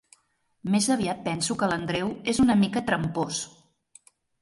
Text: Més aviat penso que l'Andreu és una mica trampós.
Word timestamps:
Més 0.75 0.87
aviat 0.95 1.21
penso 1.27 1.57
que 1.61 1.71
l'Andreu 1.73 2.11
és 2.35 2.43
una 2.47 2.59
mica 2.65 2.87
trampós. 2.91 3.47